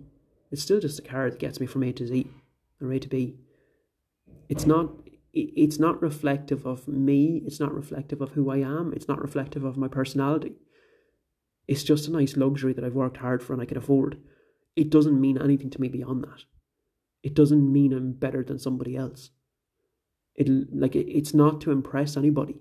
[0.49, 2.25] It's still just a car that gets me from A to Z
[2.81, 3.35] or A to B.
[4.49, 4.91] It's not
[5.33, 9.63] it's not reflective of me, it's not reflective of who I am, it's not reflective
[9.63, 10.53] of my personality.
[11.67, 14.19] It's just a nice luxury that I've worked hard for and I can afford.
[14.75, 16.43] It doesn't mean anything to me beyond that.
[17.23, 19.31] It doesn't mean I'm better than somebody else.
[20.35, 22.57] It like it, it's not to impress anybody.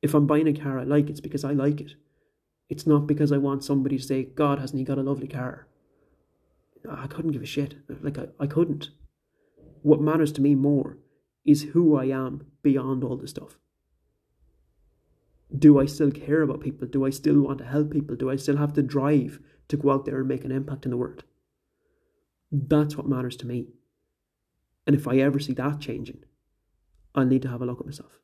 [0.00, 1.92] If I'm buying a car I like, it's because I like it.
[2.68, 5.68] It's not because I want somebody to say, God, hasn't he got a lovely car?
[6.90, 7.76] I couldn't give a shit.
[8.02, 8.90] Like, I, I couldn't.
[9.82, 10.98] What matters to me more
[11.44, 13.58] is who I am beyond all the stuff.
[15.56, 16.86] Do I still care about people?
[16.86, 18.16] Do I still want to help people?
[18.16, 20.92] Do I still have the drive to go out there and make an impact in
[20.92, 21.24] the world?
[22.50, 23.68] That's what matters to me.
[24.86, 26.24] And if I ever see that changing,
[27.14, 28.18] I'll need to have a look at myself.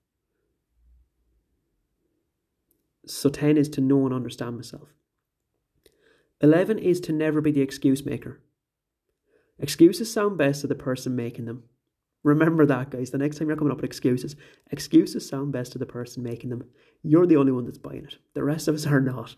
[3.07, 4.89] So 10 is to know and understand myself.
[6.41, 8.41] 11 is to never be the excuse maker.
[9.59, 11.65] Excuses sound best to the person making them.
[12.25, 13.11] Remember that, guys.
[13.11, 14.37] The next time you're coming up with excuses,
[14.71, 16.65] excuses sound best to the person making them.
[17.03, 18.17] You're the only one that's buying it.
[18.35, 19.37] The rest of us are not.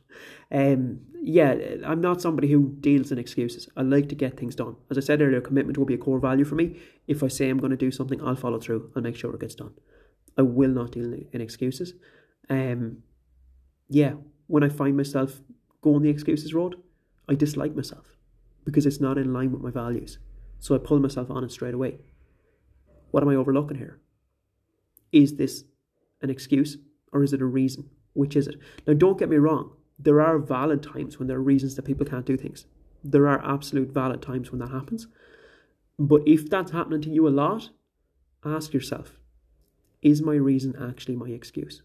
[0.50, 1.54] Um, yeah,
[1.85, 3.68] I'm not somebody who deals in excuses.
[3.76, 4.76] I like to get things done.
[4.90, 6.80] As I said earlier, commitment will be a core value for me.
[7.06, 8.90] If I say I'm going to do something, I'll follow through.
[8.96, 9.74] I'll make sure it gets done.
[10.38, 11.92] I will not deal in excuses.
[12.48, 13.02] Um,
[13.88, 14.14] yeah,
[14.46, 15.40] when I find myself
[15.83, 16.76] going the excuses road,
[17.28, 18.16] I dislike myself
[18.64, 20.18] because it's not in line with my values.
[20.59, 21.99] So I pull myself on it straight away.
[23.11, 23.99] What am I overlooking here?
[25.12, 25.64] Is this
[26.23, 26.79] an excuse
[27.12, 27.90] or is it a reason?
[28.12, 28.57] Which is it?
[28.87, 29.73] Now, don't get me wrong.
[29.99, 32.66] There are valid times when there are reasons that people can't do things.
[33.03, 35.07] There are absolute valid times when that happens.
[35.99, 37.70] But if that's happening to you a lot,
[38.44, 39.16] ask yourself
[40.03, 41.83] is my reason actually my excuse?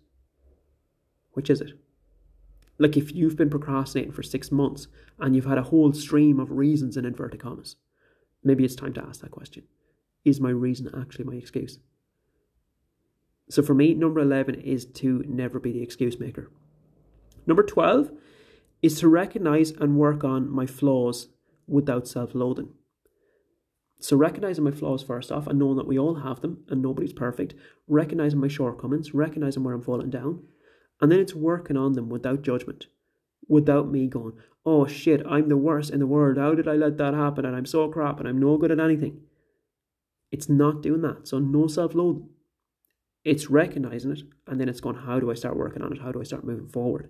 [1.34, 1.74] Which is it?
[2.78, 4.88] Like if you've been procrastinating for six months
[5.20, 7.78] and you've had a whole stream of reasons in inverted commas,
[8.44, 9.64] maybe it's time to ask that question.
[10.26, 11.80] Is my reason actually my excuse?
[13.50, 16.52] So for me, number 11 is to never be the excuse maker.
[17.46, 18.12] Number 12
[18.82, 21.30] is to recognize and work on my flaws
[21.68, 22.70] without self loathing.
[24.00, 27.14] So, recognizing my flaws first off and knowing that we all have them and nobody's
[27.14, 27.56] perfect,
[27.88, 30.44] recognizing my shortcomings, recognizing where I'm falling down,
[31.02, 32.88] and then it's working on them without judgment,
[33.48, 34.34] without me going,
[34.66, 36.38] oh shit, I'm the worst in the world.
[36.38, 37.46] How did I let that happen?
[37.46, 39.22] And I'm so crap and I'm no good at anything.
[40.32, 41.28] It's not doing that.
[41.28, 42.30] So, no self loathing.
[43.24, 46.02] It's recognizing it and then it's going, how do I start working on it?
[46.02, 47.10] How do I start moving forward?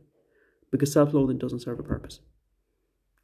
[0.72, 2.20] Because self loathing doesn't serve a purpose.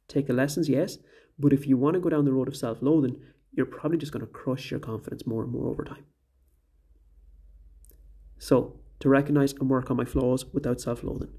[0.08, 0.98] Take the lessons, yes,
[1.38, 3.20] but if you want to go down the road of self loathing,
[3.52, 6.04] you're probably just going to crush your confidence more and more over time.
[8.38, 11.32] So, to recognize and work on my flaws without self loathing.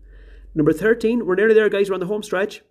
[0.53, 2.61] Number 13, we're nearly there, guys, we're on the home stretch.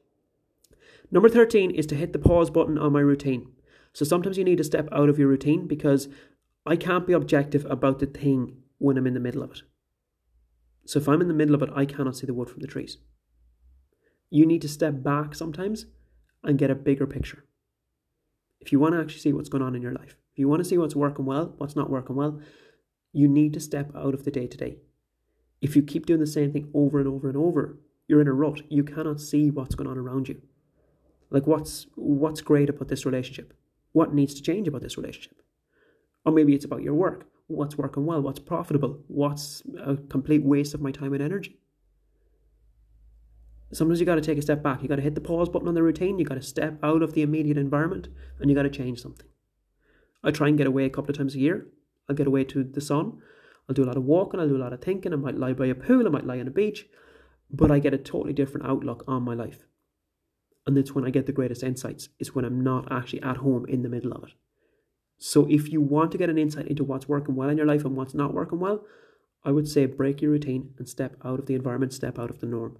[1.10, 3.50] Number 13 is to hit the pause button on my routine.
[3.94, 6.08] So sometimes you need to step out of your routine because
[6.66, 9.62] I can't be objective about the thing when I'm in the middle of it.
[10.84, 12.66] So if I'm in the middle of it, I cannot see the wood from the
[12.66, 12.98] trees.
[14.28, 15.86] You need to step back sometimes
[16.44, 17.44] and get a bigger picture.
[18.60, 20.60] If you want to actually see what's going on in your life, if you want
[20.60, 22.40] to see what's working well, what's not working well,
[23.12, 24.76] you need to step out of the day to day.
[25.60, 28.32] If you keep doing the same thing over and over and over, you're in a
[28.32, 28.62] rut.
[28.68, 30.42] You cannot see what's going on around you.
[31.30, 33.54] Like what's what's great about this relationship?
[33.92, 35.42] What needs to change about this relationship?
[36.24, 37.26] Or maybe it's about your work.
[37.46, 38.20] What's working well?
[38.20, 39.00] What's profitable?
[39.08, 41.58] What's a complete waste of my time and energy?
[43.72, 44.82] Sometimes you got to take a step back.
[44.82, 46.18] You got to hit the pause button on the routine.
[46.18, 49.26] You got to step out of the immediate environment and you got to change something.
[50.22, 51.66] I try and get away a couple of times a year.
[52.08, 53.18] I'll get away to the sun.
[53.68, 54.40] I'll do a lot of walking.
[54.40, 55.12] I'll do a lot of thinking.
[55.12, 56.06] I might lie by a pool.
[56.06, 56.86] I might lie on a beach.
[57.50, 59.66] But I get a totally different outlook on my life.
[60.66, 63.66] And that's when I get the greatest insights, is when I'm not actually at home
[63.66, 64.30] in the middle of it.
[65.18, 67.84] So if you want to get an insight into what's working well in your life
[67.84, 68.84] and what's not working well,
[69.44, 72.40] I would say break your routine and step out of the environment, step out of
[72.40, 72.78] the norm.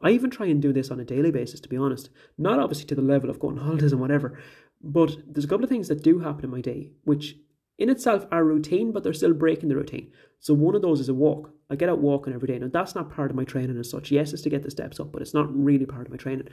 [0.00, 2.10] I even try and do this on a daily basis, to be honest.
[2.38, 4.38] Not obviously to the level of going holidays and whatever,
[4.80, 7.36] but there's a couple of things that do happen in my day, which
[7.78, 10.12] in itself are routine, but they're still breaking the routine.
[10.40, 11.50] So one of those is a walk.
[11.70, 12.58] I get out walking every day.
[12.58, 14.10] Now that's not part of my training as such.
[14.10, 16.48] Yes, it's to get the steps up, but it's not really part of my training.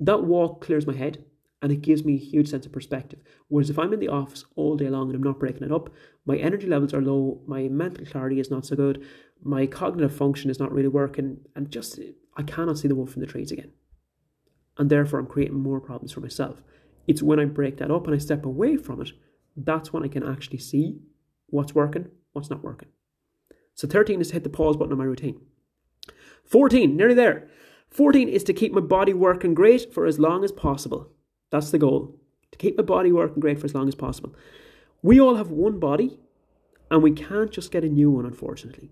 [0.00, 1.24] That walk clears my head
[1.62, 3.20] and it gives me a huge sense of perspective.
[3.48, 5.90] Whereas if I'm in the office all day long and I'm not breaking it up,
[6.26, 9.02] my energy levels are low, my mental clarity is not so good,
[9.42, 11.98] my cognitive function is not really working, and just
[12.36, 13.72] I cannot see the wood from the trees again.
[14.78, 16.62] and therefore I'm creating more problems for myself.
[17.06, 19.12] It's when I break that up and I step away from it,
[19.56, 20.98] that's when I can actually see
[21.46, 22.88] what's working, what's not working.
[23.74, 25.40] So 13 is to hit the pause button on my routine.
[26.44, 27.48] 14, nearly there.
[27.90, 31.10] 14 is to keep my body working great for as long as possible.
[31.50, 32.18] That's the goal.
[32.52, 34.34] To keep my body working great for as long as possible.
[35.02, 36.18] We all have one body
[36.90, 38.90] and we can't just get a new one, unfortunately.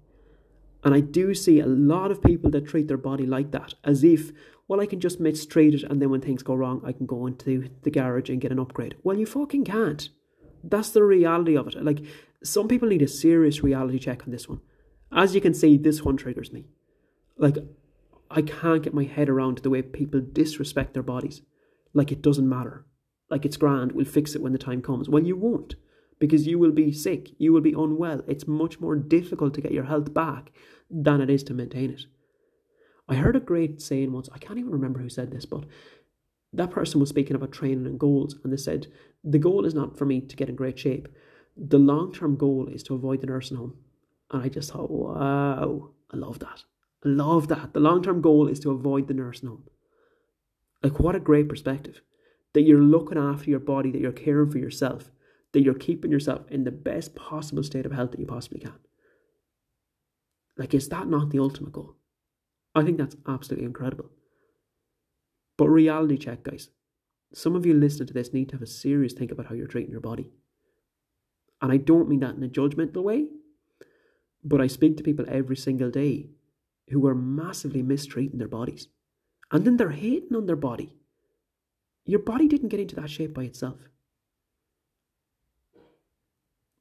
[0.85, 4.03] And I do see a lot of people that treat their body like that, as
[4.03, 4.33] if,
[4.67, 7.27] well, I can just mistreat it, and then when things go wrong, I can go
[7.27, 8.97] into the garage and get an upgrade.
[9.05, 10.09] Well, you fucking can't.
[10.63, 11.85] That's the reality of it.
[11.85, 12.05] Like,
[12.43, 14.61] some people need a serious reality check on this one.
[15.13, 16.65] As you can see, this one triggers me.
[17.37, 17.59] Like,
[18.31, 21.43] I can't get my head around the way people disrespect their bodies.
[21.93, 22.87] Like, it doesn't matter.
[23.31, 25.09] Like, it's grand, we'll fix it when the time comes.
[25.09, 25.75] Well, you won't
[26.23, 28.23] because you will be sick, you will be unwell.
[28.29, 30.53] It's much more difficult to get your health back
[30.89, 32.03] than it is to maintain it.
[33.09, 35.65] I heard a great saying once, I can't even remember who said this, but
[36.53, 38.87] that person was speaking about training and goals, and they said,
[39.25, 41.09] The goal is not for me to get in great shape.
[41.57, 43.77] The long term goal is to avoid the nursing home.
[44.31, 46.65] And I just thought, wow, I love that.
[47.05, 47.75] I love that.
[47.75, 49.65] The long term goal is to avoid the nursing home.
[50.83, 52.01] Like, what a great perspective.
[52.55, 55.11] That you're looking after your body, that you're caring for yourself,
[55.53, 58.79] that you're keeping yourself in the best possible state of health that you possibly can.
[60.57, 61.97] Like, is that not the ultimate goal?
[62.75, 64.11] I think that's absolutely incredible.
[65.63, 66.71] But reality check, guys.
[67.33, 69.69] Some of you listening to this need to have a serious think about how you're
[69.69, 70.33] treating your body.
[71.61, 73.29] And I don't mean that in a judgmental way,
[74.43, 76.31] but I speak to people every single day
[76.89, 78.89] who are massively mistreating their bodies.
[79.53, 80.97] And then they're hating on their body.
[82.07, 83.79] Your body didn't get into that shape by itself.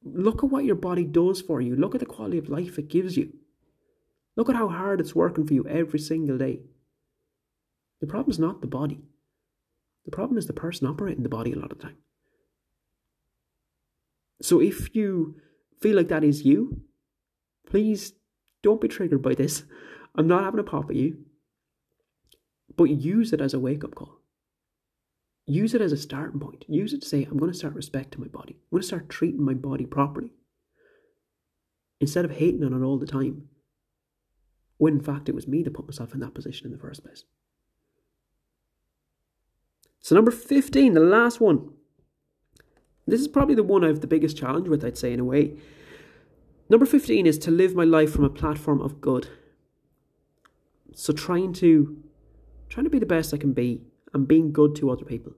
[0.02, 1.76] Look at what your body does for you.
[1.76, 3.32] Look at the quality of life it gives you.
[4.34, 6.62] Look at how hard it's working for you every single day.
[8.02, 9.00] The problem is not the body.
[10.04, 11.98] The problem is the person operating the body a lot of the time.
[14.42, 15.36] So if you
[15.80, 16.82] feel like that is you,
[17.64, 18.12] please
[18.60, 19.62] don't be triggered by this.
[20.16, 21.18] I'm not having a pop at you.
[22.76, 24.18] But use it as a wake up call.
[25.46, 26.64] Use it as a starting point.
[26.68, 28.54] Use it to say, I'm going to start respecting my body.
[28.54, 30.30] I'm going to start treating my body properly.
[32.00, 33.44] Instead of hating on it all the time.
[34.78, 37.04] When in fact it was me that put myself in that position in the first
[37.04, 37.24] place.
[40.02, 41.70] So, number 15, the last one.
[43.06, 45.24] This is probably the one I have the biggest challenge with, I'd say, in a
[45.24, 45.56] way.
[46.68, 49.28] Number 15 is to live my life from a platform of good.
[50.94, 52.02] So, trying to
[52.68, 55.34] trying to be the best I can be and being good to other people.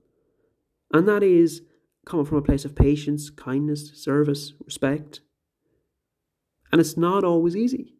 [0.91, 1.61] And that is
[2.05, 5.19] coming from a place of patience, kindness, service, respect.
[6.71, 7.95] And it's not always easy.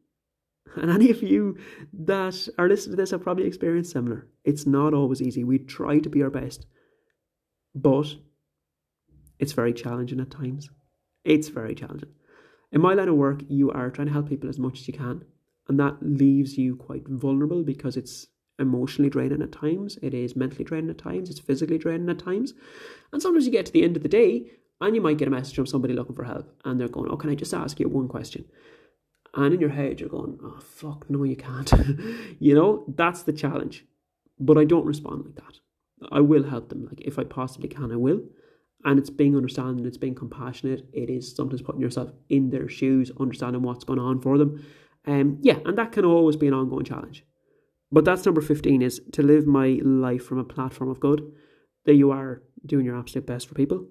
[0.81, 1.57] And any of you
[1.93, 4.27] that are listening to this have probably experienced similar.
[4.43, 5.43] It's not always easy.
[5.43, 6.65] We try to be our best,
[7.73, 8.07] but
[9.39, 10.69] it's very challenging at times.
[11.23, 12.09] It's very challenging.
[12.71, 14.93] In my line of work, you are trying to help people as much as you
[14.93, 15.23] can,
[15.67, 18.27] and that leaves you quite vulnerable because it's
[18.59, 22.53] emotionally draining at times, it is mentally draining at times, it's physically draining at times.
[23.11, 25.31] And sometimes you get to the end of the day and you might get a
[25.31, 27.89] message from somebody looking for help and they're going, Oh, can I just ask you
[27.89, 28.45] one question?
[29.36, 31.71] And in your head, you're going, Oh, fuck, no, you can't.
[32.39, 33.86] you know, that's the challenge.
[34.39, 35.60] But I don't respond like that.
[36.12, 36.86] I will help them.
[36.86, 38.21] Like, if I possibly can, I will.
[38.84, 40.88] And it's being understanding, it's being compassionate.
[40.93, 44.63] It is sometimes putting yourself in their shoes, understanding what's going on for them.
[45.08, 47.26] Um, yeah, and that can always be an ongoing challenge.
[47.91, 51.32] But that's number 15 is to live my life from a platform of good,
[51.86, 53.88] that you are doing your absolute best for people.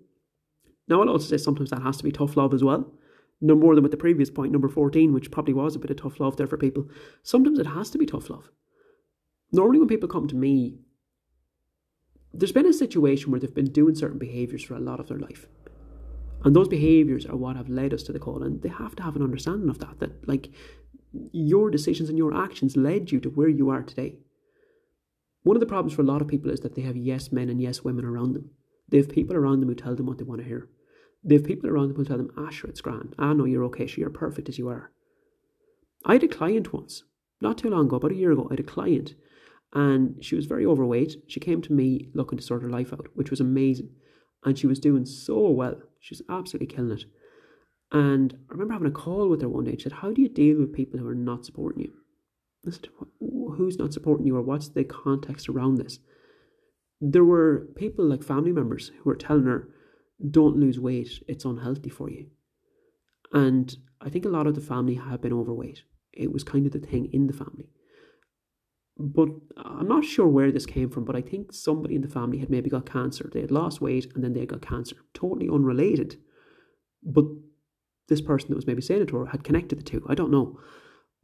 [0.88, 2.92] Now, I'll also say sometimes that has to be tough love as well.
[3.44, 5.98] No more than with the previous point, number 14, which probably was a bit of
[5.98, 6.88] tough love there for people.
[7.22, 8.48] Sometimes it has to be tough love.
[9.52, 10.78] Normally, when people come to me,
[12.32, 15.18] there's been a situation where they've been doing certain behaviours for a lot of their
[15.18, 15.46] life.
[16.42, 18.42] And those behaviours are what have led us to the call.
[18.42, 20.48] And they have to have an understanding of that, that like
[21.32, 24.16] your decisions and your actions led you to where you are today.
[25.42, 27.50] One of the problems for a lot of people is that they have yes men
[27.50, 28.52] and yes women around them.
[28.88, 30.70] They have people around them who tell them what they want to hear.
[31.24, 33.14] They have people around them who tell them, ah, sure, it's grand.
[33.18, 33.86] Ah, no, you're okay.
[33.86, 34.90] Sure, you're perfect as you are.
[36.04, 37.02] I had a client once,
[37.40, 38.46] not too long ago, about a year ago.
[38.50, 39.14] I had a client
[39.74, 41.16] and she was very overweight.
[41.26, 43.90] She came to me looking to sort her life out, which was amazing.
[44.44, 45.76] And she was doing so well.
[46.00, 47.04] She was absolutely killing it.
[47.90, 49.72] And I remember having a call with her one day.
[49.72, 51.92] She said, How do you deal with people who are not supporting you?
[52.66, 52.88] I said,
[53.20, 55.98] Who's not supporting you, or what's the context around this?
[57.00, 59.68] There were people like family members who were telling her,
[60.30, 62.26] Don't lose weight, it's unhealthy for you.
[63.32, 65.82] And I think a lot of the family have been overweight.
[66.12, 67.68] It was kind of the thing in the family.
[68.96, 72.38] but I'm not sure where this came from, but I think somebody in the family
[72.38, 73.28] had maybe got cancer.
[73.32, 74.96] They had lost weight and then they got cancer.
[75.14, 76.16] Totally unrelated.
[77.02, 77.24] But
[78.08, 80.04] this person that was maybe saying it to her had connected the two.
[80.08, 80.58] I don't know.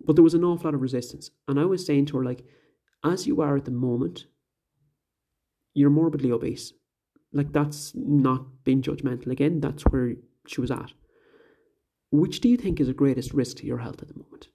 [0.04, 1.30] But there was an awful lot of resistance.
[1.46, 2.44] And I was saying to her, like,
[3.04, 4.24] as you are at the moment,
[5.74, 6.72] you're morbidly obese.
[7.32, 9.28] Like, that's not being judgmental.
[9.28, 10.14] Again, that's where
[10.46, 10.92] she was at.
[12.10, 14.48] Which do you think is the greatest risk to your health at the moment?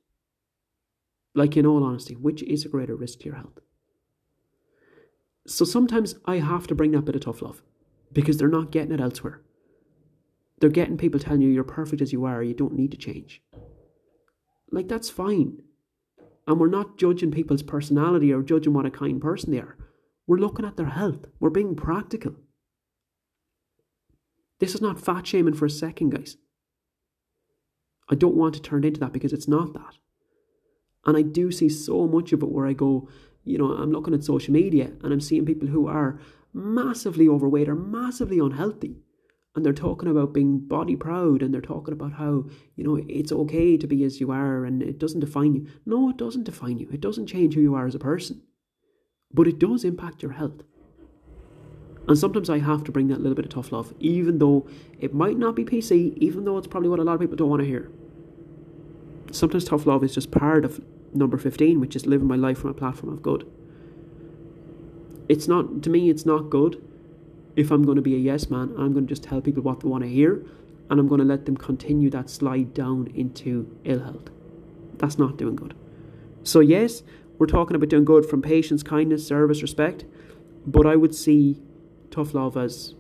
[1.33, 3.59] Like, in all honesty, which is a greater risk to your health?
[5.47, 7.61] So sometimes I have to bring that bit of tough love
[8.11, 9.41] because they're not getting it elsewhere.
[10.59, 13.41] They're getting people telling you you're perfect as you are, you don't need to change.
[14.71, 15.61] Like, that's fine.
[16.47, 19.77] And we're not judging people's personality or judging what a kind person they are.
[20.27, 21.25] We're looking at their health.
[21.39, 22.35] We're being practical.
[24.59, 26.37] This is not fat shaming for a second, guys.
[28.09, 29.97] I don't want to turn into that because it's not that.
[31.05, 33.07] And I do see so much of it where I go,
[33.43, 36.19] you know, I'm looking at social media and I'm seeing people who are
[36.53, 38.97] massively overweight or massively unhealthy.
[39.55, 42.45] And they're talking about being body proud and they're talking about how,
[42.75, 45.67] you know, it's okay to be as you are and it doesn't define you.
[45.85, 46.89] No, it doesn't define you.
[46.91, 48.41] It doesn't change who you are as a person.
[49.33, 50.63] But it does impact your health.
[52.07, 54.67] And sometimes I have to bring that little bit of tough love, even though
[54.99, 57.49] it might not be PC, even though it's probably what a lot of people don't
[57.49, 57.89] want to hear.
[59.31, 60.83] Sometimes tough love is just part of
[61.13, 63.49] number 15, which is living my life from a platform of good.
[65.27, 66.81] It's not, to me, it's not good
[67.55, 69.79] if I'm going to be a yes man, I'm going to just tell people what
[69.79, 70.45] they want to hear
[70.89, 74.29] and I'm going to let them continue that slide down into ill health.
[74.97, 75.73] That's not doing good.
[76.43, 77.01] So, yes,
[77.37, 80.05] we're talking about doing good from patience, kindness, service, respect,
[80.67, 81.61] but I would see
[82.15, 82.95] tough love as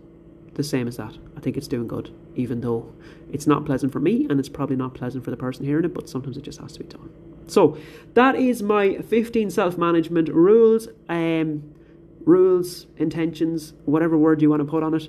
[0.55, 1.17] the same as that.
[1.37, 2.93] I think it's doing good, even though
[3.31, 5.93] it's not pleasant for me and it's probably not pleasant for the person hearing it,
[5.93, 7.09] but sometimes it just has to be done.
[7.47, 7.77] So,
[8.15, 10.87] that is my 15 self management rules.
[11.09, 11.75] Um,
[12.25, 15.07] rules, intentions, whatever word you want to put on it.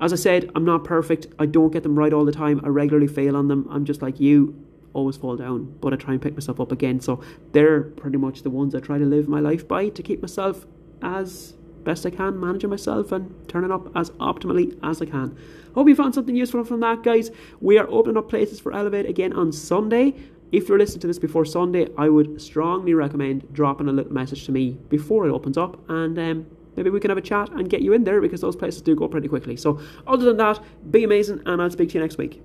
[0.00, 1.26] As I said, I'm not perfect.
[1.38, 2.60] I don't get them right all the time.
[2.64, 3.66] I regularly fail on them.
[3.70, 7.00] I'm just like you, always fall down, but I try and pick myself up again.
[7.00, 7.22] So
[7.52, 10.66] they're pretty much the ones I try to live my life by to keep myself
[11.02, 11.54] as
[11.84, 15.36] best I can, managing myself and turning up as optimally as I can.
[15.74, 17.30] Hope you found something useful from that, guys.
[17.60, 20.14] We are opening up places for Elevate again on Sunday.
[20.52, 24.44] If you're listening to this before Sunday, I would strongly recommend dropping a little message
[24.46, 27.68] to me before it opens up and um, maybe we can have a chat and
[27.68, 29.56] get you in there because those places do go pretty quickly.
[29.56, 32.40] So, other than that, be amazing and I'll speak to you next week.